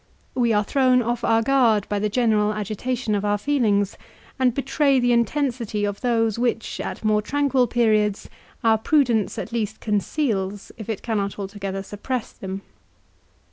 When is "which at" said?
6.39-7.03